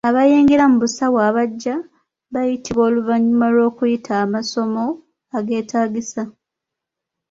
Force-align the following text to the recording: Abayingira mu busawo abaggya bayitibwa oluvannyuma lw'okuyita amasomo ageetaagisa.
Abayingira 0.09 0.63
mu 0.71 0.77
busawo 0.83 1.17
abaggya 1.29 1.75
bayitibwa 2.33 2.83
oluvannyuma 2.89 3.45
lw'okuyita 3.55 4.13
amasomo 4.25 4.85
ageetaagisa. 5.37 6.21